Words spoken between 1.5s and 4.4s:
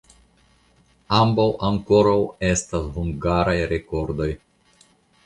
ankoraŭ estas hungaraj rekordoj.